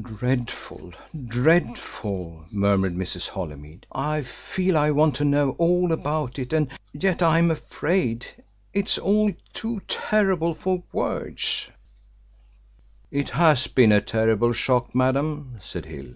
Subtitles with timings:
[0.00, 0.94] "Dreadful,
[1.26, 3.28] dreadful," murmured Mrs.
[3.28, 3.84] Holymead.
[3.92, 8.24] "I feel I want to know all about it and yet I am afraid.
[8.72, 11.68] It is all too terrible for words."
[13.10, 16.14] "It has been a terrible shock, madam," said Hill.